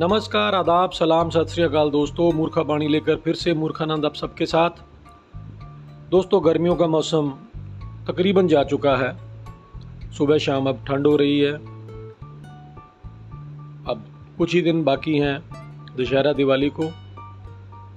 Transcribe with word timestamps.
नमस्कार, 0.00 0.54
आदाब, 0.54 0.90
सलाम, 0.90 1.30
सत 1.30 1.46
श्री 1.48 1.64
अकाल 1.64 1.90
दोस्तों 1.90 2.32
मूर्खा 2.32 2.62
बाणी 2.62 2.88
लेकर 2.88 3.16
फिर 3.16 3.34
से 3.34 3.54
मूर्खानंद 3.54 4.04
आप 4.04 4.14
सबके 4.14 4.46
साथ। 4.46 4.70
दोस्तों, 6.10 6.44
गर्मियों 6.44 6.76
का 6.76 6.86
मौसम 6.86 7.30
तकरीबन 8.08 8.48
जा 8.48 8.64
चुका 8.64 8.96
है। 8.96 9.18
सुबह 10.12 10.38
शाम 10.38 10.68
अब 10.68 10.84
ठंड 10.88 11.06
हो 11.06 11.16
रही 11.16 11.40
है। 11.40 11.52
अब 13.84 14.04
कुछ 14.38 14.54
ही 14.54 14.62
दिन 14.62 14.84
बाकी 14.84 15.18
हैं 15.18 15.44
दशहरा 16.00 16.32
दिवाली 16.32 16.70
को। 16.80 16.90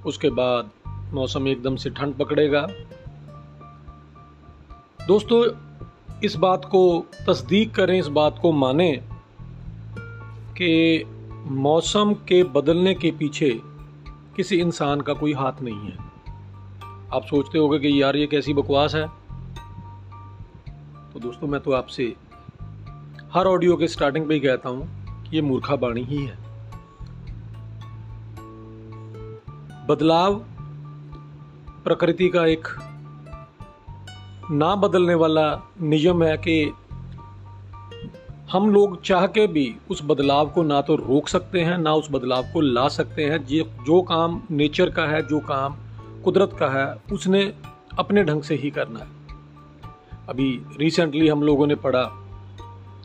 उसके 0.05 0.29
बाद 0.29 0.69
मौसम 1.13 1.47
एकदम 1.47 1.75
से 1.75 1.89
ठंड 1.89 2.13
पकड़ेगा। 2.13 2.67
दोस्तों, 5.07 5.47
इस 6.23 6.35
बात 6.35 6.65
को 6.65 7.05
तस्दीक 7.27 7.75
करें, 7.75 7.99
इस 7.99 8.07
बात 8.07 8.39
को 8.41 8.51
माने 8.51 9.03
कि 10.57 11.03
मौसम 11.45 12.13
के 12.13 12.43
बदलने 12.43 12.93
के 12.93 13.11
पीछे 13.11 13.61
किसी 14.35 14.55
इंसान 14.55 15.01
का 15.01 15.13
कोई 15.13 15.33
हाथ 15.33 15.61
नहीं 15.61 15.79
है। 15.79 15.97
आप 17.13 17.25
सोचते 17.25 17.57
होगे 17.57 17.79
कि 17.79 18.01
यार 18.01 18.15
ये 18.15 18.27
कैसी 18.27 18.53
बकवास 18.53 18.95
है। 18.95 19.07
तो 21.13 21.19
दोस्तों, 21.19 21.47
मैं 21.47 21.61
तो 21.61 21.71
आपसे 21.71 22.15
हर 23.33 23.47
ऑडियो 23.47 23.77
के 23.77 23.87
स्टार्टिंग 23.87 24.27
पे 24.27 24.33
ही 24.33 24.39
कहता 24.39 24.69
हूँ 24.69 24.87
कि 25.23 25.35
ये 25.35 25.41
मूर्खा 25.41 25.75
बाणी 25.75 26.03
ही 26.03 26.25
है। 26.25 26.37
बदलाव 29.87 30.35
प्रकृति 31.83 32.29
का 32.29 32.45
एक 32.45 32.67
ना 34.51 34.75
बदलने 34.75 35.15
वाला 35.15 35.61
नियम 35.81 36.23
है 36.23 36.37
कि 36.37 36.73
हम 38.51 38.69
लोग 38.69 39.01
चाह 39.01 39.25
के 39.27 39.45
भी 39.47 39.75
उस 39.89 40.01
बदलाव 40.03 40.49
को 40.49 40.63
ना 40.63 40.81
तो 40.81 40.95
रोक 40.95 41.27
सकते 41.27 41.61
हैं, 41.61 41.77
ना 41.77 41.93
उस 41.93 42.07
बदलाव 42.11 42.43
को 42.43 42.61
ला 42.61 42.87
सकते 42.87 43.25
हैं। 43.25 43.45
जो 43.45 43.63
जो 43.85 44.01
काम 44.01 44.41
नेचर 44.51 44.89
का 44.89 45.05
है, 45.05 45.27
जो 45.27 45.39
काम 45.39 45.75
कुदरत 46.23 46.55
का 46.59 46.67
है, 46.67 46.95
उसने 47.11 47.53
अपने 47.99 48.23
ढंग 48.23 48.41
से 48.41 48.55
ही 48.55 48.71
करना 48.71 48.99
है। 48.99 49.07
अभी 50.29 50.49
रिसेंटली 50.77 51.27
हम 51.27 51.43
लोगों 51.43 51.67
ने 51.67 51.75
पढ़ा 51.75 52.03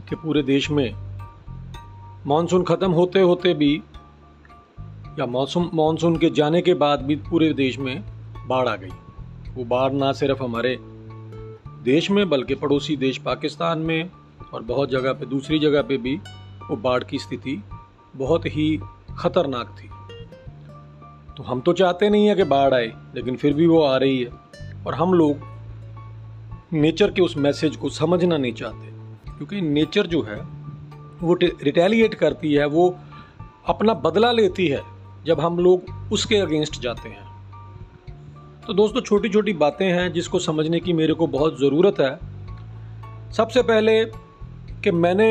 कि 0.08 0.16
पूरे 0.16 0.42
देश 0.42 0.70
में 0.70 0.94
मानसून 2.26 2.64
ख़त्म 2.64 2.90
होते 2.90 3.20
होते 3.20 3.54
भी 3.54 3.82
या 5.18 5.26
मौसम 5.26 5.70
मानसून 5.74 6.16
के 6.16 6.30
जाने 6.30 6.62
के 6.62 6.74
बाद 6.74 7.02
भी 7.02 7.16
पूरे 7.30 7.52
देश 7.52 7.78
में 7.78 8.04
बाढ़ 8.46 8.68
आ 8.68 8.76
गई। 8.76 8.90
वो 9.54 9.64
बाढ़ 9.64 9.92
ना 9.92 10.12
सिर्फ़ 10.12 10.42
हमारे 10.42 10.78
देश 11.84 12.10
में, 12.10 12.28
बल्कि 12.28 12.54
पड़ोसी 12.54 12.96
देश 12.96 13.18
पाकिस्तान 13.18 13.78
में 13.78 14.10
और 14.54 14.62
बहुत 14.62 14.90
जगह 14.90 15.12
पे, 15.12 15.26
दूसरी 15.26 15.58
जगह 15.58 15.82
पे 15.82 15.96
भी 15.96 16.16
वो 16.70 16.76
बाढ़ 16.76 17.04
की 17.04 17.18
स्थिति 17.18 17.62
बहुत 18.16 18.46
ही 18.46 18.80
खतरनाक 19.18 19.76
थी। 19.78 19.88
तो 21.34 21.42
हम 21.42 21.60
तो 21.60 21.72
चाहते 21.72 22.08
नहीं 22.10 22.26
है 22.26 22.34
कि 22.34 22.44
बाढ़ 22.44 22.74
आए, 22.74 22.92
लेकिन 23.14 23.36
फिर 23.36 23.52
भी 23.52 23.66
वो 23.66 23.82
आ 23.82 23.96
रही 23.96 24.22
है। 24.22 24.30
और 24.86 24.94
हम 24.94 25.14
लोग 25.14 25.38
नेचर 26.72 27.10
के 27.10 27.22
उस 27.22 27.36
मैसेज 27.36 27.76
को 27.76 27.88
समझना 27.88 28.36
नहीं 28.36 28.52
चाहते, 28.52 28.86
क्योंकि 29.32 29.60
नेचर 29.60 30.06
जो 30.06 30.22
है, 30.22 30.40
वो 31.22 31.34
रिटेलिएट 31.34 32.14
करती 32.14 32.52
है, 32.54 32.66
वो 32.66 32.96
अपना 33.66 33.94
बदला 33.94 34.32
लेती 34.32 34.66
है, 34.66 34.82
जब 35.24 35.40
हम 35.40 35.58
लोग 35.58 36.12
उसके 36.12 36.36
अगेंस्ट 36.36 36.80
जाते 36.80 37.08
हैं। 37.08 37.24
तो 38.66 38.72
दोस्तों 38.72 39.00
छोटी 39.00 39.28
छोटी 39.28 39.52
बातें 39.52 39.86
हैं 39.86 40.12
जिसको 40.12 40.38
समझने 40.38 40.80
की 40.80 40.92
मेरे 40.92 41.14
को 41.14 41.26
बहुत 41.26 41.60
ज़रूरत 41.60 42.00
है। 42.00 42.18
सबसे 43.32 43.62
पहले 43.62 44.04
कि 44.84 44.90
मैंने 44.90 45.28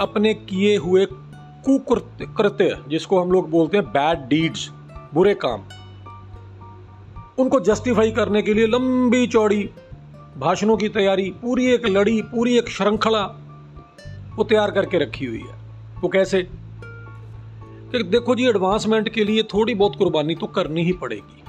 अपने 0.00 0.34
किए 0.34 0.76
हुए 0.76 1.06
कुकृत्य 1.64 2.76
जिसको 2.88 3.20
हम 3.20 3.32
लोग 3.32 3.50
बोलते 3.50 3.76
हैं 3.76 3.86
बैड 3.86 4.18
डीड्स 4.28 4.70
बुरे 5.14 5.34
काम, 5.34 5.62
उनको 7.38 7.60
जस्टिफाई 7.60 8.10
करने 8.10 8.42
के 8.42 8.54
लिए 8.54 8.66
लंबी 8.66 9.26
चौड़ी 9.26 9.68
भाषणों 10.38 10.76
की 10.76 10.88
तैयारी, 10.88 11.30
पूरी 11.42 11.66
एक 11.66 11.86
लड़ी, 11.86 12.20
पूरी 12.22 12.56
एक 12.58 12.68
श्रृंखला 12.68 13.24
वो 14.36 14.44
तैयार 14.44 14.70
करके 14.70 14.98
रखी 14.98 15.24
हुई 15.24 15.38
है। 15.38 15.58
वो 16.00 16.08
कैसे? 16.08 16.42
कि 17.92 18.02
देखो 18.02 18.34
जी 18.34 18.46
एडवांसमेंट 18.48 19.08
के 19.08 19.24
लिए 19.24 19.42
थोड़ी 19.42 19.74
बहुत 19.74 19.96
कुर्बानी 19.96 20.34
तो 20.34 20.46
करनी 20.46 20.82
ही 20.84 20.92
पड़ेगी। 20.92 21.42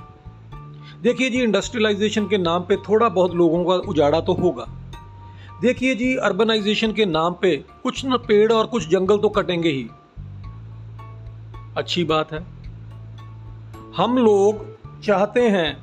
देखिए 1.01 1.29
जी 1.29 1.41
इंडस्ट्रियलाइजेशन 1.41 2.27
के 2.27 2.37
नाम 2.37 2.61
पे 2.61 2.75
थोड़ा 2.77 3.09
बहुत 3.09 3.33
लोगों 3.35 3.63
का 3.65 3.73
उजाड़ा 3.89 4.19
तो 4.21 4.33
होगा। 4.33 4.65
देखिए 5.61 5.95
जी 5.95 6.15
अर्बनाइजेशन 6.15 6.91
के 6.91 7.05
नाम 7.05 7.33
पे 7.33 7.55
कुछ 7.83 8.05
न 8.05 8.17
पेड़ 8.17 8.51
और 8.53 8.67
कुछ 8.67 8.87
जंगल 8.89 9.17
तो 9.17 9.29
कटेंगे 9.29 9.69
ही। 9.69 9.87
अच्छी 11.77 12.03
बात 12.03 12.31
है। 12.33 12.39
हम 13.97 14.17
लोग 14.17 14.65
चाहते 15.01 15.41
हैं 15.49 15.77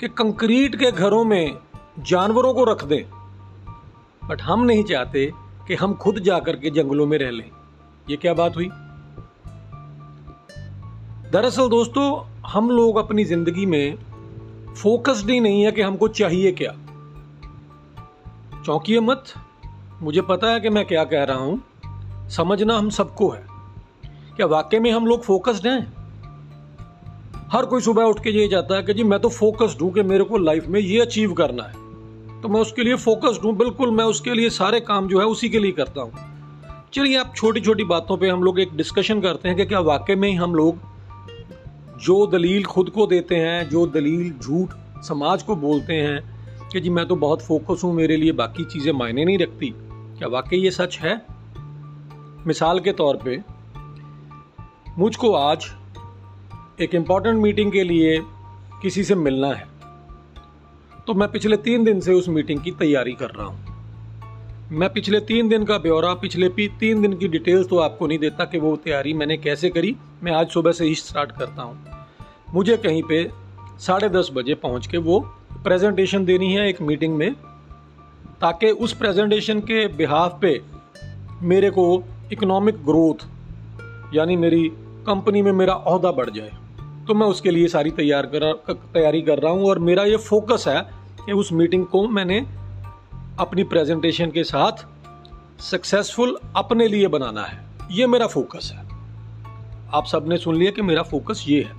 कि 0.00 0.08
कंक्रीट 0.08 0.76
के 0.76 0.90
घरों 0.92 1.24
में 1.24 1.56
जानवरों 2.00 2.54
को 2.54 2.64
रख 2.64 2.84
दें 2.84 3.02
बट 4.28 4.42
हम 4.42 4.64
नहीं 4.64 4.84
चाहते 4.84 5.30
कि 5.68 5.74
हम 5.74 5.94
खुद 5.94 6.18
जाकर 6.18 6.56
के 6.56 6.70
जंगलों 6.70 7.06
में 7.06 7.18
रह 7.18 7.30
लें। 7.30 7.50
ये 8.10 8.16
क्या 8.16 8.34
बात 8.34 8.56
हुई? 8.56 8.68
दरअसल 11.32 11.68
दोस्तों, 11.68 12.24
हम 12.46 12.70
लोग 12.70 12.96
अपनी 12.96 13.24
ज़िंदगी 13.24 13.66
में 13.66 13.96
फोकस्ड 14.74 15.30
ही 15.30 15.40
नहीं 15.40 15.62
है 15.62 15.72
कि 15.72 15.82
हमको 15.82 16.08
चाहिए 16.08 16.52
क्या। 16.52 16.72
चौंकिए 18.66 19.00
मत। 19.00 19.24
मुझे 20.02 20.20
पता 20.20 20.46
है 20.46 20.60
कि 20.60 20.68
मैं 20.68 20.86
क्या 20.86 21.04
कह 21.04 21.24
रहा 21.24 21.36
हूँ। 21.36 21.62
समझना 22.28 22.78
हम 22.78 22.90
सबको 22.90 23.30
है। 23.30 23.46
क्या 24.36 24.46
वाकई 24.46 24.78
में 24.78 24.92
हम 24.92 25.06
लोग 25.06 25.22
फोकस्ड 25.22 25.66
हैं? 25.66 25.94
हर 27.52 27.66
कोई 27.66 27.80
सुबह 27.80 28.02
उठ 28.02 28.22
के 28.22 28.30
ये 28.30 28.48
जाता 28.48 28.74
है 28.74 28.82
कि 28.82 28.94
जी, 28.94 29.02
मैं 29.02 29.20
तो 29.20 29.28
फोकस्ड 29.28 29.82
हूँ 29.82 29.92
कि 29.92 30.02
मेरे 30.02 30.24
को 30.24 30.38
लाइफ 30.38 30.66
में 30.66 30.80
ये 30.80 31.00
अचीव 31.00 31.32
करना 31.32 31.62
है। 31.62 31.72
तो 32.42 32.48
मैं 32.48 32.60
उसके 32.60 32.82
लिए 32.82 32.94
फोकस्ड 32.94 33.42
हूँ। 33.44 33.56
बिल्कुल, 33.56 33.90
मैं 33.90 34.04
उसके 34.04 34.34
लिए 34.34 34.50
सारे 34.50 34.80
काम 34.80 35.08
जो 35.08 35.20
है 35.20 35.26
उसी 35.26 35.48
के 35.48 35.58
लिए 35.58 35.72
करता 35.72 36.00
हूँ। 36.00 36.12
चलिए, 36.94 37.16
आप 37.16 37.32
छोटी 37.36 37.60
छोटी 37.60 37.84
बातों 37.84 38.16
पे 38.16 38.28
हम 38.28 38.42
लोग 38.42 38.60
एक 38.60 38.76
डिस्कशन 38.76 39.20
करते 39.20 39.48
हैं 39.48 39.56
कि 39.58 39.64
क्या 39.64 39.80
वाकई 39.80 40.14
में 40.14 40.34
हम 40.34 40.54
लोग 40.54 40.78
जो 42.02 42.26
दलील 42.26 42.64
खुद 42.64 42.90
को 42.90 43.06
देते 43.06 43.36
हैं, 43.36 43.68
जो 43.68 43.86
दलील 43.86 44.34
झूठ 44.42 44.68
समाज 45.02 45.42
को 45.42 45.56
बोलते 45.56 45.94
हैं 45.94 46.35
कि 46.76 46.80
जी 46.80 46.90
मैं 46.90 47.06
तो 47.08 47.16
बहुत 47.16 47.42
फोकस 47.42 47.84
हूँ 47.84 47.92
मेरे 47.94 48.16
लिए, 48.16 48.32
बाकी 48.32 48.64
चीज़ें 48.64 48.92
मायने 48.92 49.24
नहीं 49.24 49.38
रखती। 49.38 49.72
क्या 50.18 50.28
वाकई 50.28 50.56
ये 50.56 50.70
सच 50.70 50.98
है? 50.98 51.14
मिसाल 52.46 52.80
के 52.80 52.92
तौर 52.92 53.16
पे, 53.16 53.38
मुझको 54.98 55.32
आज 55.32 55.66
एक 56.80 56.94
इंपॉर्टेंट 56.94 57.38
मीटिंग 57.42 57.72
के 57.72 57.84
लिए 57.84 58.20
किसी 58.82 59.04
से 59.04 59.14
मिलना 59.14 59.48
है। 59.48 59.66
तो 61.06 61.14
मैं 61.14 61.30
पिछले 61.32 61.56
तीन 61.56 61.84
दिन 61.84 62.00
से 62.00 62.12
उस 62.12 62.28
मीटिंग 62.28 62.60
की 62.60 62.70
तैयारी 62.70 63.12
कर 63.12 63.30
रहा 63.30 63.46
हूँ। 63.46 64.68
मैं 64.72 64.92
पिछले 64.92 65.20
तीन 65.20 65.48
दिन 65.48 65.64
का 65.64 65.78
ब्यौरा, 65.78 66.12
पिछले 66.14 66.48
तीन 66.48 67.02
दिन 67.02 67.16
की 67.16 67.28
डिटेल्स 67.28 67.68
तो 67.68 67.78
आपको 67.78 68.06
नहीं 68.06 68.18
देता 68.18 68.44
कि 68.44 68.58
वो 68.58 68.76
तैयारी 68.76 69.14
मैंने 69.14 69.36
कैसे 69.36 69.70
करी। 69.70 69.96
मैं 70.22 70.32
आज 70.32 70.48
सुबह 70.48 70.72
से 70.72 70.84
ही 70.84 70.94
स्टार्ट 70.94 71.32
करता 71.32 71.62
हूँ। 71.62 71.86
मुझे 72.54 72.76
कहीं 72.76 73.02
पे 73.02 73.30
साढ़े 73.78 74.08
दस 74.08 74.30
बजे 74.34 74.54
पहुँच 74.54 74.86
के 74.86 74.98
वो 74.98 75.35
प्रेजेंटेशन 75.64 76.24
देनी 76.24 76.52
है 76.52 76.68
एक 76.68 76.80
मीटिंग 76.82 77.14
में, 77.16 77.32
ताकि 78.40 78.70
उस 78.70 78.92
प्रेजेंटेशन 78.92 79.60
के 79.60 79.86
बिहाफ 79.88 80.38
पे 80.40 80.60
मेरे 81.42 81.70
को 81.70 82.02
इकोनॉमिक 82.32 82.84
ग्रोथ 82.84 83.24
यानी 84.14 84.36
मेरी 84.36 84.68
कंपनी 85.06 85.42
में 85.42 85.52
मेरा 85.52 85.74
अहदा 85.74 86.12
बढ़ 86.12 86.30
जाए। 86.30 86.50
तो 87.06 87.14
मैं 87.14 87.26
उसके 87.26 87.50
लिए 87.50 87.68
सारी 87.68 87.90
तैयार 87.90 88.26
कर, 88.26 88.52
तैयारी 88.94 89.22
कर 89.22 89.38
रहा 89.38 89.52
हूँ, 89.52 89.66
और 89.66 89.78
मेरा 89.78 90.04
ये 90.04 90.16
फोकस 90.16 90.64
है 90.68 90.80
कि 91.26 91.32
उस 91.32 91.52
मीटिंग 91.52 91.86
को 91.86 92.08
मैंने 92.08 92.38
अपनी 93.38 93.64
प्रेजेंटेशन 93.64 94.30
के 94.30 94.44
साथ 94.44 94.84
सक्सेसफुल 95.60 96.36
अपने 96.56 96.88
लिए 96.88 97.06
बनाना 97.06 97.42
है। 97.42 97.64
ये 97.90 98.06
मेरा 98.06 98.26
फोकस 98.26 98.70
है। 98.74 98.84
आप 99.94 100.06
सबने 100.06 100.36
सुन 100.36 100.56
लिया 100.56 100.70
कि 100.70 100.82
मेरा 100.82 101.02
फोकस 101.02 101.44
ये 101.48 101.62
है। 101.62 101.72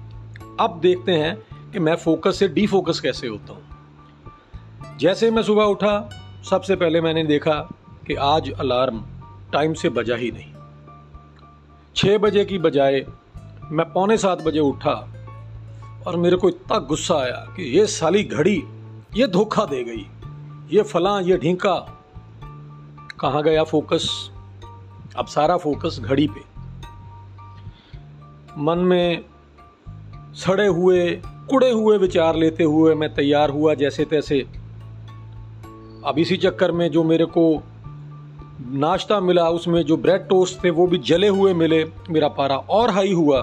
अब 0.60 0.80
देखते 0.82 1.12
हैं 1.12 1.38
कि 1.72 1.80
मैं 1.80 1.96
फोकस 1.96 2.40
से 2.40 2.48
डी 2.48 2.68
फोकस 2.68 3.00
कैसे 3.00 3.28
होता 3.28 3.54
हूँ? 3.54 4.98
जैसे 4.98 5.32
मैं 5.32 5.44
सुबह 5.44 5.64
उठा, 5.64 6.10
सबसे 6.50 6.76
पहले 6.76 7.02
मैंने 7.02 7.24
देखा 7.24 7.60
कि 8.08 8.16
आज 8.16 8.52
अलार्म 8.52 9.04
टाइम 9.54 9.74
से 9.74 9.90
बजा 9.90 10.16
ही 10.16 10.32
नहीं। 10.32 10.54
छः 11.96 12.18
बजे 12.18 12.46
की 12.46 12.58
बजाय 12.58 13.06
मैं 13.72 13.86
पौने 13.94 14.18
सात 14.18 14.42
बजे 14.42 14.60
उठा 14.60 14.96
और 16.08 16.16
मेरे 16.16 16.38
को 16.38 16.50
इतना 16.50 16.78
गुस्सा 16.80 17.16
आया 17.16 17.46
कि 17.56 17.64
ये 17.78 17.86
साली 17.88 18.24
घड़ी, 18.24 18.64
ये 19.16 19.28
धोखा 19.28 19.66
दे 19.66 19.84
गई, 19.84 20.06
ये 20.78 20.84
फला, 20.84 21.20
ये 21.20 21.38
ढींका। 21.38 21.76
कहाँ 23.20 23.44
गया 23.44 23.64
फोकस 23.64 24.32
अब 25.18 25.26
सारा 25.26 25.58
फोकस 25.58 26.00
घड़ी 26.00 26.28
पे। 26.28 26.42
मन 28.58 28.78
में 28.78 29.26
सड़े 30.34 30.68
हुए 30.68 31.22
कुड़े 31.50 31.72
हुए 31.72 31.98
विचार 31.98 32.36
लेते 32.36 32.64
हुए 32.66 32.94
मैं 32.96 33.14
तैयार 33.14 33.50
हुआ 33.50 33.74
जैसे 33.74 34.06
तैसे। 34.06 34.40
अब 36.06 36.16
इसी 36.18 36.38
चक्कर 36.38 36.72
में 36.72 36.90
जो 36.92 37.04
मेरे 37.04 37.26
को 37.28 37.44
नाश्ता 38.76 39.20
मिला, 39.20 39.50
उसमें 39.50 39.82
जो 39.84 39.98
ब्रेड 39.98 40.28
टोस्ट 40.28 40.64
थे, 40.64 40.70
वो 40.70 40.88
भी 40.88 40.98
जले 41.00 41.28
हुए 41.30 41.54
मिले, 41.54 41.84
मेरा 42.10 42.28
पारा 42.30 42.58
और 42.58 42.90
हाई 42.90 43.14
हुआ। 43.14 43.42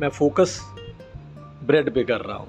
मैं 0.00 0.08
फोकस 0.08 0.60
ब्रेड 1.64 1.92
पे 1.94 2.04
कर 2.04 2.20
रहा 2.20 2.36
हूँ, 2.36 2.48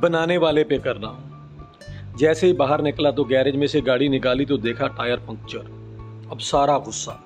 बनाने 0.00 0.36
वाले 0.38 0.64
पे 0.64 0.78
कर 0.78 0.96
रहा 0.96 1.10
हूँ। 1.10 2.16
जैसे 2.18 2.46
ही 2.46 2.52
बाहर 2.52 2.82
निकला 2.82 3.10
तो 3.10 3.24
गैरेज 3.24 3.56
में 3.56 3.66
से 3.66 3.80
गाड़ी 3.80 4.08
निकाली 4.08 4.46
तो 4.46 4.56
देखा 4.58 4.86
टायर 4.88 5.16
पंक्चर। 5.18 6.28
अब 6.30 6.38
सारा 6.40 6.78
गुस्सा। 6.78 7.22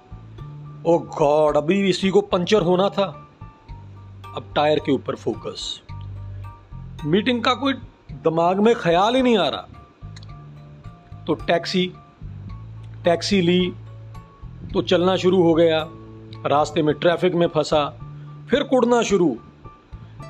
ओ 0.87 0.99
गॉड, 0.99 1.57
अभी 1.57 1.89
इसी 1.89 2.11
को 2.11 2.21
पंचर 2.23 2.63
होना 2.63 2.89
था। 2.89 3.05
अब 4.37 4.53
टायर 4.57 4.79
के 4.79 4.93
ऊपर 4.93 5.17
फोकस। 5.17 5.81
मीटिंग 7.05 7.43
का 7.43 7.55
कोई 7.55 7.73
दिमाग 8.25 8.59
में 8.61 8.75
ख्याल 8.75 9.15
ही 9.17 9.23
नहीं 9.23 9.37
आ 9.39 9.49
रहा। 9.49 11.25
तो 11.27 11.35
टैक्सी 11.37 11.87
टैक्सी 13.05 13.41
ली 13.41 13.73
तो 14.73 14.83
चलना 14.83 15.17
शुरू 15.17 15.43
हो 15.43 15.55
गया। 15.55 15.87
रास्ते 16.47 16.83
में 16.83 16.95
ट्रैफ़िक 16.95 17.35
में 17.35 17.47
फंसा, 17.47 17.85
फिर 18.51 18.63
कुड़ना 18.63 19.03
शुरू। 19.03 19.37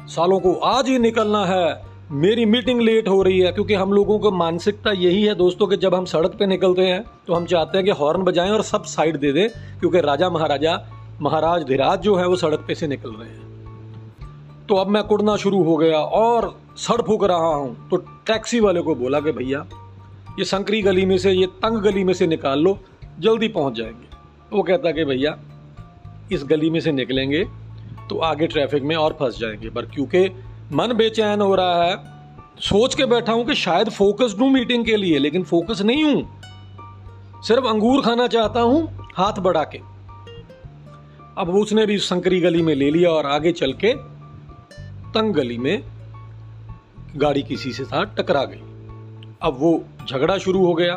सालों 0.09 0.39
को 0.41 0.53
आज 0.55 0.89
ही 0.89 0.99
निकलना 0.99 1.45
है। 1.47 1.83
मेरी 2.13 2.45
मीटिंग 2.47 2.81
लेट 2.81 3.09
हो 3.09 3.23
रही 3.23 3.41
है, 3.41 3.53
क्योंकि 3.53 3.75
हम 3.75 3.93
लोगों 3.93 4.19
को 4.19 4.31
मानसिकता 4.31 4.93
यही 4.93 5.23
है 5.25 5.35
दोस्तों 5.35 5.67
कि 5.67 5.77
जब 5.77 5.95
हम 5.95 6.05
सड़क 6.05 6.35
पे 6.39 6.47
निकलते 6.47 6.87
हैं 6.87 7.05
तो 7.27 7.35
हम 7.35 7.47
चाहते 7.47 7.79
हैं 7.79 7.85
कि 7.85 7.93
हॉर्न 7.93 8.23
बजाएँ 8.23 8.51
और 8.51 8.63
सब 8.63 8.85
साइड 8.85 9.17
दे 9.17 9.33
दें, 9.33 9.49
क्योंकि 9.81 10.01
राजा 10.01 10.31
महाराजा, 10.31 10.81
महाराज 11.23 11.63
धीराज 11.63 12.01
जो 12.01 12.17
है, 12.17 12.27
वो 12.27 12.37
सड़क 12.37 12.65
पे 12.69 12.75
से 12.75 12.87
निकल 12.87 13.11
रहे 13.11 13.29
हैं। 13.29 13.50
तो 14.71 14.77
अब 14.77 14.87
मैं 14.87 15.03
कुड़ना 15.03 15.37
शुरू 15.37 15.63
हो 15.63 15.77
गया 15.77 15.99
और 15.99 16.61
सड़ 16.77 17.01
फूक 17.03 17.25
रहा 17.25 17.55
हूँ। 17.55 17.89
तो 17.89 17.97
टैक्सी 17.97 18.61
वाले 18.61 18.81
को 18.81 18.95
बोला 18.95 19.21
कि 19.21 19.33
भैया, 19.33 19.65
ये 20.39 20.45
संकरी 20.45 20.83
गली 20.83 21.07
में 21.07 21.19
से, 21.19 21.33
ये 21.33 21.47
तंग 21.47 21.79
गली 21.79 22.05
में 22.05 22.13
से 22.15 22.27
निकाल 22.27 22.59
लो, 22.59 22.79
जल्दी 23.21 23.49
पहुँच 23.49 23.75
जाएँगे। 23.75 24.09
वो 24.53 24.63
कहता 24.63 24.91
कि 24.91 25.05
भैया, 25.05 25.37
इस 26.33 26.45
गली 26.45 26.71
में 26.71 26.81
से 26.81 26.93
निकलेंगे 26.93 27.45
तो 28.11 28.19
आगे 28.19 28.47
ट्रैफ़िक 28.47 28.83
में 28.83 28.95
और 28.97 29.13
फंस 29.13 29.39
जाएँगे। 29.39 29.71
पर 29.71 29.87
क्योंकि 29.87 30.29
मन 30.73 30.93
बेचैन 30.93 31.41
हो 31.41 31.55
रहा 31.55 31.85
है, 31.85 31.97
सोच 32.61 32.95
के 32.95 33.05
बैठा 33.05 33.33
हूँ 33.33 33.45
कि 33.45 33.55
शायद 33.55 33.89
फोकस 33.89 34.37
हूँ 34.41 34.51
मीटिंग 34.51 34.85
के 34.85 34.97
लिए, 34.97 35.19
लेकिन 35.19 35.43
फोकस 35.43 35.83
नहीं 35.83 36.05
हूँ। 36.05 36.41
सिर्फ़ 37.43 37.65
अंगूर 37.65 38.03
खाना 38.03 38.27
चाहता 38.27 38.61
हूँ, 38.61 39.09
हाथ 39.15 39.41
बढ़ा 39.41 39.65
के। 39.65 39.79
अब 41.39 41.55
उसने 41.55 41.87
भी 41.87 41.99
संकरी 41.99 42.41
गली 42.41 42.63
में 42.63 42.75
ले 42.75 42.91
लिया 42.91 43.11
और 43.11 43.27
आगे 43.27 43.53
चल 43.53 43.73
के 43.73 44.20
तंग 45.15 45.35
गली 45.35 45.59
में 45.59 45.83
गाड़ी 47.17 47.43
किसी 47.43 47.73
से 47.73 47.85
साथ 47.85 48.17
टकरा 48.17 48.45
गई। 48.45 48.61
अब 49.43 49.57
वो 49.59 49.73
झगड़ा 50.09 50.37
शुरू 50.39 50.65
हो 50.67 50.75
गया। 50.75 50.97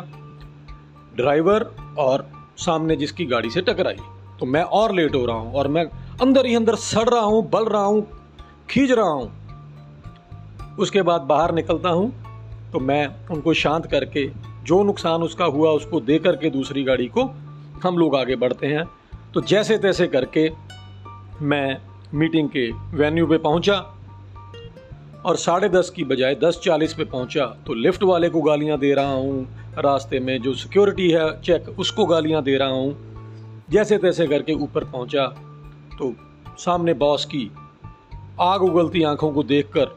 ड्राइवर 1.16 1.64
और 1.98 2.26
सामने 2.56 2.96
जिसकी 2.96 3.24
गाड़ी 3.26 3.50
से 3.50 3.60
टकराई। 3.60 3.96
तो 4.40 4.46
मैं 4.46 4.62
और 4.62 4.94
लेट 4.94 5.14
हो 5.14 5.24
रहा 5.26 5.36
हूँ 5.36 5.52
और 5.52 5.68
मैं 5.68 5.84
अंदर 6.22 6.46
ही 6.46 6.54
अंदर 6.54 6.74
सड़ 6.76 7.08
रहा 7.08 7.20
हूँ, 7.20 7.48
बल 7.50 7.64
रहा 7.64 7.82
हूँ, 7.82 8.06
खींच 8.70 8.90
रहा 8.90 9.08
हूँ। 9.08 10.76
उसके 10.78 11.02
बाद 11.02 11.22
बाहर 11.22 11.54
निकलता 11.54 11.88
हूँ 11.88 12.12
तो 12.72 12.80
मैं 12.80 13.06
उनको 13.30 13.54
शांत 13.54 13.86
करके, 13.86 14.26
जो 14.64 14.82
नुकसान 14.82 15.22
उसका 15.22 15.44
हुआ 15.46 15.70
उसको 15.70 16.00
दे 16.00 16.18
करके 16.18 16.50
दूसरी 16.50 16.82
गाड़ी 16.84 17.06
को 17.08 17.24
हम 17.84 17.98
लोग 17.98 18.16
आगे 18.16 18.36
बढ़ते 18.36 18.66
हैं। 18.66 18.84
तो 19.34 19.40
जैसे 19.42 19.78
तैसे 19.78 20.06
करके 20.06 20.48
मैं 21.42 21.76
मीटिंग 22.14 22.48
के 22.48 22.70
वेन्यू 22.96 23.26
पे 23.26 23.38
पहुँचा। 23.38 23.76
और 25.24 25.36
साढ़े 25.36 25.68
दस 25.68 25.90
की 25.90 26.04
बजाय 26.04 26.34
दस 26.34 26.60
चालीस 26.64 26.94
पे 26.94 27.04
पहुँचा 27.04 27.44
तो 27.66 27.74
लिफ्ट 27.74 28.02
वाले 28.02 28.28
को 28.28 28.40
गालियाँ 28.42 28.78
दे 28.78 28.92
रहा 28.94 29.12
हूँ। 29.12 29.72
रास्ते 29.78 30.20
में 30.20 30.40
जो 30.42 30.54
सिक्योरिटी 30.54 31.10
है 31.10 31.40
चेक 31.40 31.68
उसको 31.78 32.04
गालियाँ 32.06 32.42
दे 32.42 32.56
रहा 32.56 32.68
हूँ। 32.68 33.66
जैसे 33.70 33.98
तैसे 33.98 34.26
करके 34.26 34.52
ऊपर 34.52 34.84
पहुँचा 34.84 35.26
तो 35.98 36.14
सामने 36.58 36.94
बॉस 36.94 37.24
की 37.24 37.50
आग 38.40 38.62
उगलती 38.62 39.02
आँखों 39.02 39.32
को 39.32 39.42
देखकर 39.42 39.96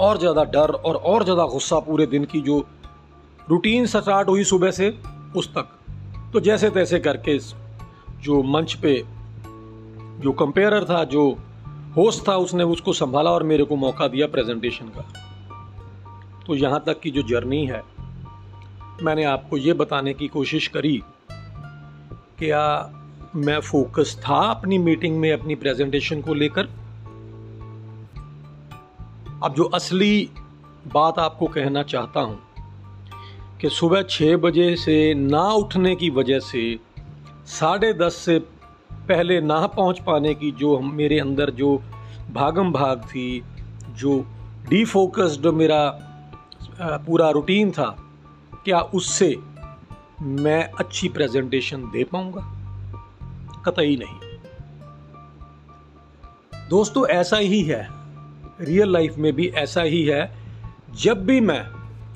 और 0.00 0.18
ज़्यादा 0.18 0.44
डर 0.44 0.70
और 0.70 0.96
और 0.96 1.24
ज़्यादा 1.24 1.44
गुस्सा 1.46 1.78
पूरे 1.78 2.06
दिन 2.06 2.24
की 2.24 2.40
जो 2.40 2.58
रूटीन 3.48 3.86
स्टार्ट 3.86 4.28
हुई 4.28 4.44
सुबह 4.44 4.70
से, 4.70 4.88
उस 5.36 5.48
तक। 5.48 5.68
तो 6.32 6.40
जैसे 6.40 6.70
तैसे 6.70 6.98
करके 6.98 7.38
जो 8.22 8.42
मंच 8.42 8.74
पे 8.74 8.94
जो 10.20 10.32
कंपेयर 10.32 10.84
था, 10.84 11.02
जो 11.04 11.38
होस्ट 11.96 12.28
था 12.28 12.36
उसने, 12.36 12.64
उसको 12.64 12.92
संभाला 12.92 13.30
और 13.30 13.42
मेरे 13.42 13.64
को 13.64 13.76
मौका 13.76 14.08
दिया 14.08 14.26
प्रेजेंटेशन 14.26 14.86
का। 14.86 15.02
तो 16.46 16.54
यहाँ 16.54 16.82
तक 16.86 17.00
की 17.00 17.10
जो 17.10 17.22
जर्नी 17.22 17.64
है, 17.66 17.82
मैंने 19.02 19.24
आपको 19.24 19.56
ये 19.56 19.72
बताने 19.72 20.14
की 20.14 20.28
कोशिश 20.28 20.66
करी 20.68 21.02
क्या 22.38 22.92
मैं 23.36 23.60
फोकस 23.60 24.16
था 24.18 24.40
अपनी 24.50 24.78
मीटिंग 24.78 25.18
में, 25.18 25.32
अपनी 25.32 25.54
प्रेजेंटेशन 25.54 26.20
को 26.22 26.34
लेकर। 26.34 26.66
अब 29.44 29.54
जो 29.56 29.64
असली 29.64 30.30
बात 30.94 31.18
आपको 31.18 31.46
कहना 31.46 31.82
चाहता 31.82 32.20
हूँ 32.20 32.38
कि 33.60 33.68
सुबह 33.68 34.02
छः 34.02 34.36
बजे 34.36 34.74
से 34.76 35.14
ना 35.14 35.42
उठने 35.52 35.94
की 35.96 36.10
वजह 36.10 36.38
से 36.40 36.78
साढ़े 37.46 37.92
दस 37.92 38.16
से 38.16 38.38
पहले 39.08 39.40
ना 39.40 39.66
पहुँच 39.66 40.00
पाने 40.00 40.34
की 40.34 40.50
जो 40.52 40.78
मेरे 40.80 41.18
अंदर 41.20 41.50
जो 41.50 41.82
भागम 42.32 42.72
भाग 42.72 43.02
थी, 43.02 43.42
जो 43.90 44.24
डीफोकस्ड 44.68 45.46
मेरा 45.46 45.88
पूरा 46.80 47.30
रूटीन 47.30 47.70
था, 47.70 47.96
क्या 48.64 48.80
उससे 48.94 49.36
मैं 50.22 50.62
अच्छी 50.78 51.08
प्रेजेंटेशन 51.08 51.82
दे 51.82 52.04
पाऊँगा? 52.04 52.42
कतई 53.66 53.96
नहीं। 53.96 54.18
दोस्तों, 56.70 57.06
ऐसा 57.06 57.36
ही 57.36 57.62
है। 57.62 57.88
रियल 58.60 58.92
लाइफ 58.92 59.16
में 59.18 59.32
भी 59.32 59.46
ऐसा 59.48 59.82
ही 59.82 60.04
है। 60.04 60.30
जब 60.94 61.24
भी 61.26 61.40
मैं 61.40 61.60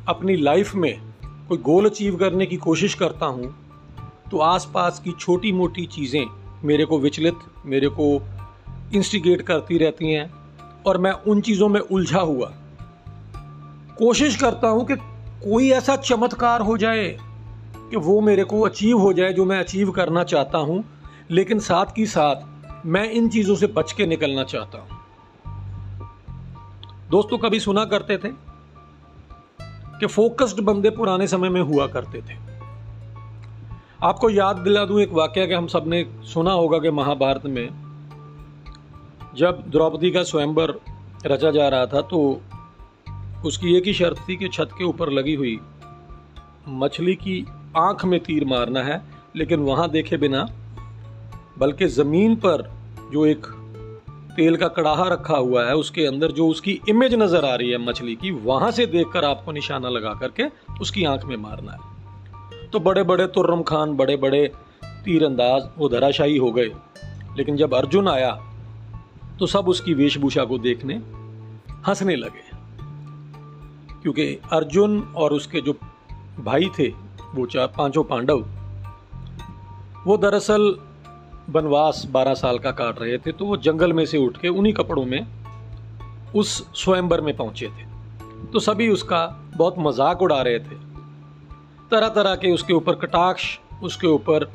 अपनी 0.09 0.37
लाइफ 0.37 0.75
में 0.75 1.01
कोई 1.49 1.59
गोल 1.59 1.87
अचीव 1.87 2.17
करने 2.17 2.47
की 2.47 2.57
कोशिश 2.57 2.95
करता 2.95 3.27
हूँ 3.27 3.55
तो 4.31 4.39
आसपास 4.39 5.01
की 5.05 5.13
छोटी 5.13 5.53
मोटी 5.53 5.87
चीज़ें 5.87 6.25
मेरे 6.65 6.85
को 6.85 6.99
विचलित, 6.99 7.35
मेरे 7.67 7.89
को 7.89 8.23
इंस्टिगेट 8.95 9.43
करती 9.43 9.79
रहती 9.79 10.13
हैं 10.13 10.35
और 10.87 10.99
मैं 10.99 11.13
उन 11.13 11.41
चीज़ों 11.41 11.69
में 11.69 11.81
उलझा 11.81 12.21
हुआ। 12.21 12.53
कोशिश 13.99 14.37
करता 14.37 14.69
हूँ 14.69 14.87
कि 14.87 14.97
कोई 15.51 15.71
ऐसा 15.71 15.97
चमत्कार 15.97 16.61
हो 16.61 16.79
जाए 16.79 17.19
कि 17.77 17.97
वो 17.97 18.21
मेरे 18.21 18.45
को 18.45 18.61
अचीव 18.61 18.99
हो 18.99 19.13
जाए 19.13 19.33
जो 19.33 19.45
मैं 19.45 19.61
अचीव 19.61 19.91
करना 19.91 20.25
चाहता 20.25 20.59
हूँ, 20.59 20.85
लेकिन 21.31 21.59
साथ 21.59 21.99
ही 21.99 22.07
साथ 22.07 22.87
मैं 22.87 23.11
इन 23.11 23.29
चीज़ों 23.29 23.57
से 23.57 23.67
बच 23.67 23.93
के 23.93 24.07
निकलना 24.07 24.45
चाहता 24.45 24.79
हूँ। 24.79 25.01
दोस्तों, 27.11 27.39
कभी 27.39 27.61
सुना 27.61 27.85
करते 27.85 28.19
थे 28.19 28.29
कि 30.01 30.07
फोकस्ड 30.07 30.61
बंदे 30.61 30.91
पुराने 30.91 31.27
समय 31.27 31.49
में 31.49 31.61
हुआ 31.61 31.87
करते 31.87 32.19
थे? 32.19 32.50
आपको 34.05 34.29
याद 34.31 34.57
दिला 34.57 34.85
दूँ 34.85 35.01
एक 35.01 35.13
वाक्य 35.13 35.47
कि 35.47 35.55
हम 35.55 35.67
सबने 35.67 36.05
सुना 36.25 36.53
होगा 36.53 36.79
कि 36.79 36.91
महाभारत 36.91 37.43
में 37.47 37.69
जब 39.37 39.63
द्रौपदी 39.71 40.11
का 40.11 40.23
स्वयंवर 40.23 40.75
रचा 41.27 41.51
जा 41.51 41.69
रहा 41.69 41.87
था 41.87 42.01
तो 42.03 42.21
उसकी 43.47 43.77
एक 43.77 43.87
ही 43.87 43.93
शर्त 43.93 44.25
थी 44.29 44.37
कि 44.37 44.49
छत 44.49 44.71
के 44.79 44.85
ऊपर 44.85 45.11
लगी 45.11 45.35
हुई 45.35 45.59
मछली 46.69 47.15
की 47.15 47.45
आँख 47.77 48.05
में 48.05 48.19
तीर 48.21 48.45
मारना 48.45 48.83
है, 48.83 49.03
लेकिन 49.37 49.61
वहाँ 49.61 49.89
देखे 49.91 50.17
बिना, 50.17 50.47
बल्कि 51.59 51.87
ज़मीन 51.91 52.35
पर 52.37 52.69
जो 53.13 53.27
एक 53.27 53.47
तेल 54.37 54.57
का 54.57 54.69
कड़ाहा 54.69 55.09
रखा 55.09 55.37
हुआ 55.37 55.67
है, 55.67 55.75
उसके 55.75 56.07
अंदर 56.07 56.33
जो 56.33 56.49
उसकी 56.49 56.81
इमेज 56.89 57.15
नज़र 57.15 57.45
आ 57.45 57.55
रही 57.55 57.71
है 57.71 57.79
मछली 57.79 58.17
की, 58.17 58.31
वहाँ 58.31 58.71
से 58.71 58.87
देखकर 58.87 59.25
आपको 59.25 59.53
निशाना 59.53 59.89
लगा 59.89 60.15
करके 60.15 60.45
उसकी 60.81 61.05
आँख 61.05 61.25
में 61.25 61.37
मारना 61.37 61.73
है। 61.73 61.99
तो 62.73 62.81
बड़े 62.81 63.03
बड़े 63.03 63.27
तुर्रम 63.27 63.63
खान 63.63 63.97
बड़े 63.97 64.17
बड़े 64.17 64.47
तीरंदाज 65.05 65.69
वो 65.79 65.89
धराशाही 65.89 66.37
हो 66.37 66.51
गए। 66.53 66.71
लेकिन 67.37 67.57
जब 67.57 67.75
अर्जुन 67.75 68.09
आया 68.09 68.31
तो 69.39 69.47
सब 69.47 69.69
उसकी 69.69 69.95
वेशभूषा 69.95 70.45
को 70.45 70.59
देखने 70.59 70.95
हंसने 71.87 72.17
लगे। 72.17 72.49
क्योंकि 74.03 74.25
अर्जुन 74.53 75.01
और 75.17 75.33
उसके 75.33 75.61
जो 75.61 75.73
भाई 76.41 76.71
थे, 76.79 76.89
वो 77.35 77.47
चार 77.47 77.67
पाँचों 77.79 78.05
पांडव, 78.05 78.45
वो 80.07 80.17
दरअसल 80.17 80.75
वनवास 81.51 82.03
बारह 82.11 82.35
साल 82.35 82.59
का 82.59 82.71
काट 82.71 83.01
रहे 83.01 83.19
थे 83.19 83.33
तो 83.33 83.47
वो 83.47 83.57
जंगल 83.59 83.93
में 83.93 84.05
से 84.07 84.19
उठ 84.19 84.37
के 84.37 84.49
उन्हीं 84.49 84.73
कपड़ों 84.75 85.05
में 85.05 85.27
उस 86.35 86.57
स्वयंवर 86.75 87.21
में 87.21 87.37
पहुँचे 87.37 87.67
थे। 87.69 87.89
तो 88.53 88.59
सभी 88.59 88.89
उसका 88.89 89.27
बहुत 89.57 89.75
मज़ाक 89.79 90.23
उड़ा 90.23 90.41
रहे 90.43 90.59
थे। 90.59 90.90
तरह 91.91 92.09
तरह 92.09 92.35
के 92.35 92.53
उसके 92.53 92.73
ऊपर 92.73 92.95
कटाक्ष, 92.95 93.59
उसके 93.83 94.07
ऊपर 94.07 94.53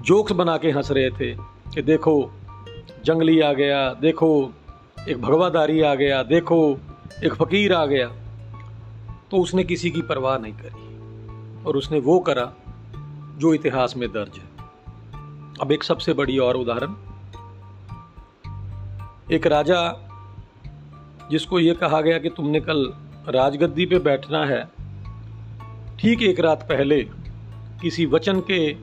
जोक्स 0.00 0.32
बना 0.32 0.56
के 0.56 0.70
हंस 0.70 0.90
रहे 0.90 1.10
थे 1.10 1.34
कि 1.74 1.82
देखो, 1.82 2.30
जंगली 3.04 3.40
आ 3.40 3.52
गया, 3.52 3.94
देखो, 3.94 4.52
एक 5.08 5.22
भगवादारी 5.22 5.82
आ 5.82 5.94
गया, 5.94 6.22
देखो, 6.22 6.78
एक 7.24 7.34
फकीर 7.34 7.72
आ 7.72 7.86
गया। 7.86 8.08
तो 9.30 9.36
उसने 9.36 9.64
किसी 9.64 9.90
की 9.90 10.02
परवाह 10.02 10.38
नहीं 10.38 10.52
करी 10.52 10.92
और 11.64 11.76
उसने 11.76 12.00
वो 12.00 12.18
करा 12.20 12.52
जो 13.38 13.54
इतिहास 13.54 13.96
में 13.96 14.08
दर्ज 14.08 14.38
है। 14.38 14.52
अब 15.60 15.72
एक 15.72 15.84
सबसे 15.84 16.12
बड़ी 16.12 16.38
और 16.38 16.56
उदाहरण। 16.56 16.94
एक 19.32 19.46
राजा, 19.46 20.08
जिसको 21.30 21.60
ये 21.60 21.74
कहा 21.74 22.00
गया 22.00 22.18
कि 22.18 22.30
तुमने 22.30 22.60
कल 22.60 22.92
राजगद्दी 23.28 23.86
पे 23.86 23.98
बैठना 23.98 24.46
है 24.46 24.81
ठीक 26.02 26.22
एक 26.22 26.40
रात 26.40 26.62
पहले 26.62 26.96
किसी 27.82 28.04
वचन 28.06 28.40
के 28.50 28.76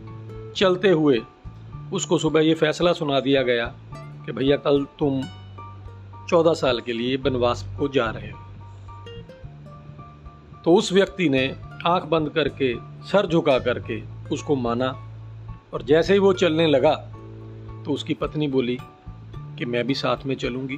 चलते 0.52 0.90
हुए 0.90 1.22
उसको 1.94 2.18
सुबह 2.18 2.42
ये 2.42 2.54
फैसला 2.54 2.94
सुना 2.94 3.20
दिया 3.20 3.42
गया 3.44 3.66
कि 4.26 4.32
भैया, 4.32 4.58
कल 4.58 4.86
तुम 5.00 5.22
चौदह 6.30 6.54
साल 6.54 6.80
के 6.82 6.94
लिए 6.94 7.18
बनवास 7.18 7.66
को 7.80 7.88
जा 7.88 8.10
रहे 8.10 8.30
हो। 8.32 8.40
तो 10.66 10.76
उस 10.76 10.94
व्यक्ति 10.94 11.30
ने 11.30 11.56
आँख 11.86 12.04
बंद 12.04 12.30
करके, 12.30 12.74
सर 13.08 13.28
झुका 13.28 13.60
करके 13.60 14.02
उसको 14.32 14.56
माना 14.56 14.90
और 15.74 15.82
जैसे 15.82 16.14
ही 16.14 16.20
वो 16.20 16.34
चलने 16.34 16.68
लगा 16.68 16.96
तो 17.86 17.92
उसकी 17.92 18.14
पत्नी 18.14 18.48
बोली 18.48 18.78
कि 19.38 19.66
मैं 19.66 19.88
भी 19.88 19.94
साथ 19.94 20.26
में 20.26 20.36
चलूँगी। 20.36 20.78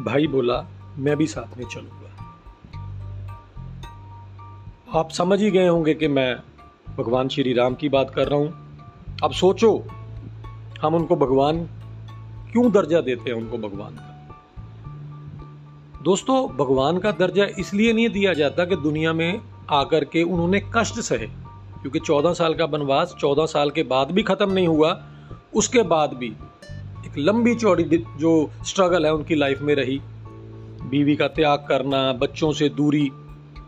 भाई 0.00 0.26
बोला, 0.26 0.64
मैं 0.96 1.16
भी 1.16 1.26
साथ 1.26 1.58
में 1.58 1.64
चलूँगा। 1.66 2.07
आप 4.94 5.10
समझ 5.10 5.40
ही 5.40 5.50
गए 5.50 5.68
होंगे 5.68 5.94
कि 5.94 6.08
मैं 6.08 6.36
भगवान 6.98 7.28
श्री 7.28 7.52
राम 7.52 7.74
की 7.74 7.88
बात 7.88 8.10
कर 8.14 8.28
रहा 8.28 8.38
हूँ। 8.38 9.18
अब 9.24 9.32
सोचो, 9.32 9.84
हम 10.82 10.94
उनको 10.94 11.16
भगवान 11.16 11.58
क्यों 12.52 12.72
दर्जा 12.72 13.00
देते 13.00 13.30
हैं 13.30 13.36
उनको 13.36 13.58
भगवान 13.58 13.90
का? 13.90 14.14
दोस्तों, 16.04 16.48
भगवान 16.56 16.98
का 16.98 17.10
दर्जा 17.10 17.44
इसलिए 17.58 17.92
नहीं 17.92 18.08
दिया 18.08 18.32
जाता 18.32 18.64
कि 18.64 18.76
दुनिया 18.76 19.12
में 19.12 19.40
आकर 19.70 20.04
के 20.04 20.22
उन्होंने 20.22 20.60
कष्ट 20.76 20.94
सहे, 20.94 21.26
क्योंकि 21.82 21.98
चौदह 21.98 22.32
साल 22.32 22.54
का 22.54 22.64
वनवास, 22.64 23.14
चौदह 23.18 23.46
साल 23.46 23.70
के 23.70 23.82
बाद 23.82 24.10
भी 24.10 24.22
खत्म 24.22 24.52
नहीं 24.52 24.68
हुआ। 24.68 25.02
उसके 25.54 25.82
बाद 25.82 26.14
भी 26.14 26.28
एक 27.06 27.18
लंबी 27.18 27.54
चौड़ी 27.54 27.84
जो 28.18 28.50
स्ट्रगल 28.66 29.06
है 29.06 29.14
उनकी 29.14 29.34
लाइफ 29.34 29.60
में 29.60 29.74
रही। 29.74 30.00
बीवी 30.82 31.16
का 31.16 31.28
त्याग 31.28 31.66
करना, 31.68 32.12
बच्चों 32.12 32.52
से 32.52 32.68
दूरी 32.68 33.10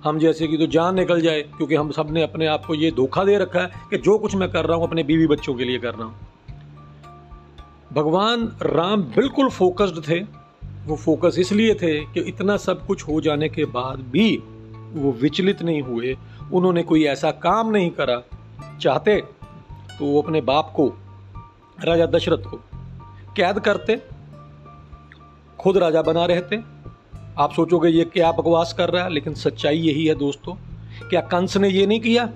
हम 0.05 0.19
जैसे 0.19 0.47
कि 0.47 0.57
तो 0.57 0.67
जान 0.67 0.95
निकल 0.95 1.21
जाए, 1.21 1.41
क्योंकि 1.43 1.75
हम 1.75 1.91
सबने 1.91 2.23
अपने 2.23 2.47
आप 2.47 2.65
को 2.65 2.75
ये 2.75 2.91
धोखा 2.91 3.25
दे 3.25 3.39
रखा 3.39 3.61
है 3.61 3.71
कि 3.91 3.99
जो 3.99 4.19
कुछ 4.19 4.35
मैं 4.35 4.51
कर 4.51 4.65
रहा 4.65 4.77
हूँ, 4.77 4.87
अपने 4.87 5.03
बीवी 5.03 5.27
बच्चों 5.27 5.55
के 5.55 5.65
लिए 5.65 5.79
कर 5.79 5.95
रहा 5.95 6.05
हूँ। 6.05 6.15
भगवान 7.93 8.47
राम 8.63 9.03
बिल्कुल 9.17 9.49
फोकस्ड 9.49 10.09
थे। 10.09 10.21
वो 10.87 10.97
फोकस 10.97 11.37
इसलिए 11.39 11.75
थे 11.75 11.99
कि 12.05 12.21
इतना 12.21 12.57
सब 12.57 12.87
कुछ 12.87 13.03
हो 13.09 13.21
जाने 13.21 13.49
के 13.49 13.65
बाद 13.65 14.01
भी 14.11 14.37
वो 14.93 15.13
विचलित 15.13 15.63
नहीं 15.63 15.83
हुए। 15.83 16.17
उन्होंने 16.53 16.83
कोई 16.83 17.05
ऐसा 17.05 17.31
काम 17.31 17.71
नहीं 17.71 17.91
करा। 17.91 18.23
चाहते 18.81 19.17
तो 19.99 20.05
वो 20.05 20.23
अपने 20.23 20.41
बाप 20.41 20.73
को, 20.77 20.87
राजा 21.85 22.07
दशरथ 22.07 22.51
को 22.51 22.61
कैद 23.37 23.59
करते, 23.59 24.01
खुद 25.59 25.77
राजा 25.79 26.03
बना 26.03 26.25
रहते। 26.25 26.57
आप 27.39 27.53
सोचोगे 27.53 27.89
ये 27.89 28.05
क्या 28.05 28.33
बकवास 28.33 28.73
कर 28.73 28.89
रहा 28.89 29.05
है, 29.05 29.11
लेकिन 29.11 29.35
सच्चाई 29.35 29.79
यही 29.79 30.07
है 30.07 30.15
दोस्तों। 30.15 30.55
क्या 31.09 31.21
कंस 31.21 31.57
ने 31.57 31.69
ये 31.69 31.87
नहीं 31.87 32.01
किया? 32.01 32.27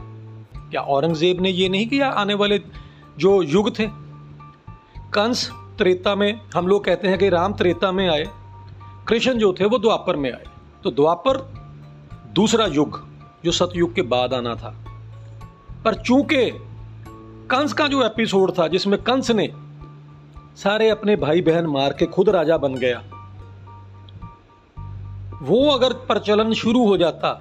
क्या 0.54 0.80
औरंगज़ेब 0.80 1.40
ने 1.40 1.50
ये 1.50 1.68
नहीं 1.68 1.86
किया 1.86 2.08
आने 2.08 2.34
वाले 2.34 2.60
जो 3.18 3.42
युग 3.42 3.78
थे? 3.78 3.88
कंस 5.12 5.50
त्रेता 5.78 6.14
में, 6.14 6.40
हम 6.56 6.66
लोग 6.66 6.84
कहते 6.84 7.08
हैं 7.08 7.18
कि 7.18 7.28
राम 7.28 7.52
त्रेता 7.52 7.92
में 7.92 8.08
आए, 8.08 8.26
कृष्ण 9.08 9.32
जो 9.32 9.52
थे 9.52 9.64
वो 9.64 9.78
द्वापर 9.78 10.16
में 10.16 10.32
आए। 10.32 10.44
तो 10.84 10.90
द्वापर, 10.90 11.38
दूसरा 12.32 12.66
युग, 12.66 13.08
जो 13.44 13.52
सतयुग 13.52 13.94
के 13.94 14.02
बाद 14.02 14.34
आना 14.34 14.54
था। 14.54 14.84
पर 15.84 15.94
चूँकि 15.94 16.50
कंस 17.50 17.72
का 17.72 17.86
जो 17.86 18.06
एपिसोड 18.06 18.52
था, 18.58 18.68
जिसमें 18.68 19.02
कंस 19.02 19.30
ने 19.30 19.52
सारे 20.56 20.88
अपने 20.90 21.16
भाई 21.16 21.42
बहन 21.42 21.66
मार 21.66 21.92
के 21.92 22.06
खुद 22.06 22.28
राजा 22.28 22.56
बन 22.56 22.74
गया 22.74 23.02
वो 25.42 25.70
अगर 25.70 25.92
प्रचलन 25.92 26.52
शुरू 26.52 26.86
हो 26.86 26.96
जाता 26.96 27.32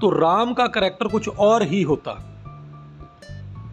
तो 0.00 0.10
राम 0.10 0.52
का 0.54 0.66
करेक्टर 0.66 1.08
कुछ 1.08 1.28
और 1.28 1.62
ही 1.62 1.82
होता। 1.82 2.12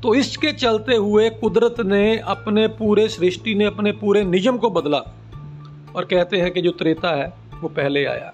तो 0.04 0.14
इसके 0.16 0.52
चलते 0.54 0.96
हुए 0.96 1.30
कुदरत 1.30 1.80
ने 1.80 2.18
अपने 2.18 2.68
पूरे 2.68 3.08
सृष्टि 3.10 3.56
ने 3.56 3.66
अपने 3.66 3.92
पूरे 3.92 4.24
निजम 4.24 4.58
को 4.58 4.70
बदला 4.70 4.98
और 5.96 6.06
कहते 6.06 6.38
हैं 6.38 6.52
कि 6.52 6.62
जो 6.62 6.72
त्रेता 6.72 7.10
है, 7.10 7.34
वो 7.62 7.70
पहले 7.70 8.06
आया, 8.06 8.32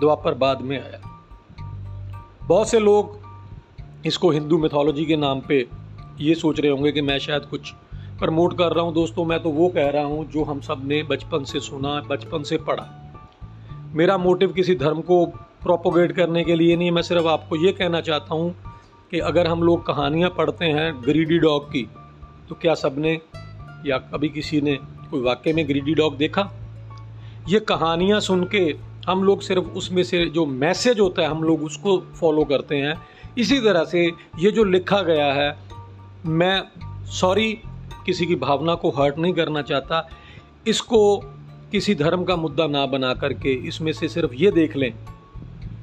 द्वापर 0.00 0.34
बाद 0.34 0.60
में 0.60 0.78
आया। 0.80 1.00
बहुत 2.48 2.68
से 2.68 2.78
लोग 2.78 3.18
इसको 4.06 4.30
हिंदू 4.30 4.58
मिथोलॉजी 4.58 5.04
के 5.04 5.16
नाम 5.16 5.40
पे 5.40 5.66
ये 6.20 6.34
सोच 6.34 6.60
रहे 6.60 6.70
होंगे 6.70 6.92
कि 6.92 7.02
मैं 7.02 7.18
शायद 7.18 7.42
कुछ 7.42 7.72
प्रमोट 8.18 8.58
कर 8.58 8.72
रहा 8.72 8.84
हूँ। 8.84 8.94
दोस्तों, 8.94 9.24
मैं 9.24 9.42
तो 9.42 9.50
वो 9.50 9.68
कह 9.68 9.90
रहा 9.90 10.04
हूँ 10.04 10.30
जो 10.30 10.44
हम 10.44 10.60
सबने 10.60 11.02
बचपन 11.02 11.44
से 11.44 11.60
सुना, 11.60 12.00
बचपन 12.00 12.42
से 12.42 12.56
पढ़ा। 12.56 13.03
मेरा 13.94 14.16
मोटिव 14.18 14.52
किसी 14.52 14.74
धर्म 14.74 15.00
को 15.00 15.24
प्रोपोगेट 15.62 16.12
करने 16.12 16.42
के 16.44 16.54
लिए 16.54 16.76
नहीं, 16.76 16.90
मैं 16.90 17.02
सिर्फ़ 17.02 17.26
आपको 17.26 17.56
ये 17.56 17.72
कहना 17.72 18.00
चाहता 18.00 18.34
हूँ 18.34 18.54
कि 19.10 19.18
अगर 19.20 19.46
हम 19.46 19.62
लोग 19.62 19.86
कहानियाँ 19.86 20.30
पढ़ते 20.30 20.64
हैं 20.64 21.02
ग्रीडी 21.04 21.38
डॉग 21.38 21.68
की 21.68 21.82
तो 22.48 22.54
क्या 22.54 22.74
सबने 22.74 23.12
या 23.86 23.98
कभी 24.12 24.28
किसी 24.28 24.60
ने 24.60 24.74
कोई 25.10 25.20
वाक्य 25.20 25.52
में 25.52 25.66
ग्रीडी 25.68 25.94
डॉग 25.94 26.16
देखा? 26.16 26.50
ये 27.48 27.60
कहानियाँ 27.60 28.20
सुन 28.20 28.44
के 28.44 28.64
हम 29.06 29.22
लोग 29.24 29.42
सिर्फ़ 29.42 29.64
उसमें 29.64 30.02
से 30.02 30.24
जो 30.26 30.46
मैसेज 30.46 31.00
होता 31.00 31.22
है, 31.22 31.28
हम 31.28 31.42
लोग 31.42 31.62
उसको 31.62 31.98
फॉलो 32.14 32.44
करते 32.44 32.76
हैं। 32.76 32.96
इसी 33.38 33.58
तरह 33.60 33.84
से 33.84 34.04
ये 34.38 34.50
जो 34.50 34.64
लिखा 34.64 35.00
गया 35.02 35.32
है, 35.32 35.56
मैं 36.26 36.62
सॉरी 37.12 37.52
किसी 38.06 38.26
की 38.26 38.34
भावना 38.36 38.74
को 38.74 38.90
हर्ट 38.90 39.18
नहीं 39.18 39.34
करना 39.34 39.62
चाहता। 39.62 40.08
इसको 40.66 41.00
किसी 41.74 41.94
धर्म 41.94 42.22
का 42.24 42.34
मुद्दा 42.36 42.66
ना 42.66 42.84
बना 42.86 43.12
करके 43.14 43.52
इसमें 43.68 43.92
से 43.92 44.08
सिर्फ़ 44.08 44.34
ये 44.34 44.50
देख 44.50 44.76
लें 44.76 44.92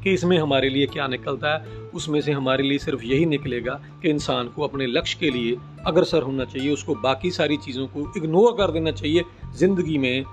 कि 0.04 0.12
इसमें 0.14 0.38
हमारे 0.38 0.70
लिए 0.70 0.86
क्या 0.86 1.08
निकलता 1.08 1.54
है, 1.54 1.66
उसमें 1.94 2.20
से 2.22 2.32
हमारे 2.32 2.64
लिए 2.64 2.78
सिर्फ़ 2.78 3.04
यही 3.04 3.26
निकलेगा 3.26 3.74
कि 4.02 4.10
इंसान 4.10 4.48
को 4.48 4.64
अपने 4.64 4.88
लक्ष्य 4.88 5.18
के 5.20 5.30
लिए 5.30 5.58
अग्रसर 5.88 6.22
होना 6.22 6.46
चाहिए, 6.46 6.72
उसको 6.74 6.96
बाकी 6.96 7.32
सारी 7.32 7.58
चीज़ों 7.58 7.88
को 7.88 8.12
इग्नोर 8.18 8.52
कर 8.54 8.72
देना 8.72 8.92
चाहिए। 8.92 9.24
ज़िंदगी 9.56 9.98
में 9.98 10.24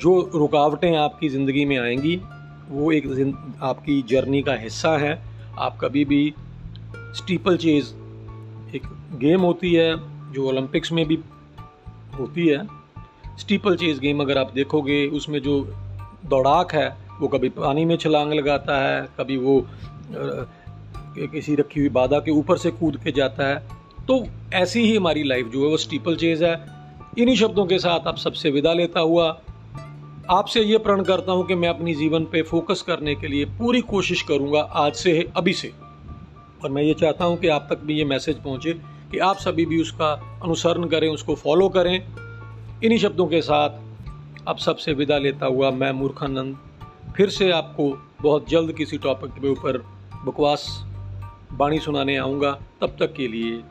जो 0.00 0.18
रुकावटें 0.34 0.96
आपकी 0.96 1.28
ज़िंदगी 1.28 1.64
में 1.64 1.78
आएँगी, 1.78 2.20
वो 2.68 2.92
एक 2.92 3.58
आपकी 3.62 4.02
जर्नी 4.08 4.42
का 4.42 4.54
हिस्सा 4.56 4.96
है। 4.98 5.18
आप 5.58 5.78
कभी 5.80 6.04
भी 6.04 6.22
स्टीपल 7.16 7.56
चेज 7.56 7.94
एक 8.74 8.94
गेम 9.18 9.40
होती 9.40 9.74
है, 9.74 9.92
जो 10.32 10.48
ओलंपिक्स 10.48 10.92
में 10.92 11.06
भी 11.06 11.18
होती 12.18 12.46
है। 12.46 12.83
स्टीपल 13.38 13.76
चेज 13.76 13.98
गेम 13.98 14.20
अगर 14.20 14.38
आप 14.38 14.52
देखोगे, 14.54 15.06
उसमें 15.08 15.40
जो 15.42 15.60
दौड़ाक 16.26 16.74
है, 16.74 16.88
वो 17.20 17.28
कभी 17.28 17.48
पानी 17.50 17.84
में 17.84 17.96
छलांग 17.96 18.32
लगाता 18.32 18.78
है, 18.78 19.08
कभी 19.18 19.36
वो 19.36 19.66
किसी 21.16 21.54
रखी 21.54 21.80
हुई 21.80 21.88
बाधा 21.90 22.18
के 22.18 22.30
ऊपर 22.30 22.56
से 22.56 22.70
कूद 22.70 22.96
के 22.96 23.12
जाता 23.12 23.46
है। 23.46 23.56
तो 24.08 24.24
ऐसी 24.54 24.80
ही 24.80 24.96
हमारी 24.96 25.22
लाइफ 25.22 25.46
जो 25.46 25.64
है, 25.64 25.70
वो 25.70 25.76
स्टीपल 25.76 26.16
चेज 26.16 26.42
है। 26.42 26.54
इन्हीं 27.18 27.36
शब्दों 27.36 27.66
के 27.66 27.78
साथ 27.78 28.06
आप 28.06 28.16
सबसे 28.16 28.50
विदा 28.50 28.72
लेता 28.72 29.00
हुआ, 29.00 29.28
आपसे 30.30 30.60
ये 30.60 30.78
प्रण 30.78 31.02
करता 31.02 31.32
हूँ 31.32 31.46
कि 31.46 31.54
मैं 31.54 31.68
अपनी 31.68 31.94
जीवन 31.94 32.24
पे 32.24 32.42
फोकस 32.42 32.82
करने 32.82 33.14
के 33.14 33.28
लिए 33.28 33.44
पूरी 33.58 33.80
कोशिश 33.80 34.22
करूँगा, 34.22 34.60
आज 34.60 34.94
से, 34.94 35.32
अभी 35.36 35.52
से। 35.52 35.72
और 36.64 36.70
मैं 36.70 36.82
ये 36.82 36.94
चाहता 36.94 37.24
हूँ 37.24 37.36
कि 37.36 37.48
आप 37.48 37.66
तक 37.70 37.78
भी 37.78 37.98
ये 37.98 38.04
मैसेज 38.04 38.36
पहुँचे, 38.36 38.72
कि 39.10 39.18
आप 39.18 39.36
सभी 39.36 39.66
भी 39.66 39.80
उसका 39.82 40.12
अनुसरण 40.44 40.84
करें, 40.84 41.08
उसको 41.08 41.34
फॉलो 41.34 41.68
करें। 41.68 41.98
इन्हीं 42.84 42.98
शब्दों 42.98 43.26
के 43.26 43.40
साथ 43.42 43.70
अब 44.48 44.56
सबसे 44.56 44.92
विदा 44.92 45.18
लेता 45.18 45.46
हुआ 45.46 45.70
मैं 45.70 45.92
मूर्खानंद, 45.92 46.56
फिर 47.16 47.28
से 47.28 47.50
आपको 47.50 48.08
बहुत 48.22 48.48
जल्द 48.48 48.72
किसी 48.72 48.98
टॉपिक 48.98 49.30
के 49.30 49.48
ऊपर 49.48 49.78
बकवास, 50.24 50.84
बाणी 51.52 51.78
सुनाने 51.78 52.16
आऊँगा। 52.16 52.50
तब 52.80 52.96
तक 53.00 53.12
के 53.12 53.28
लिए 53.28 53.62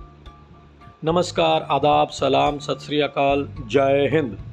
नमस्कार, 1.03 1.67
आदाब, 1.71 2.09
सलाम, 2.09 2.57
सत 2.59 2.79
श्री 2.81 2.99
अकाल, 2.99 3.47
जय 3.67 4.09
हिंद। 4.13 4.52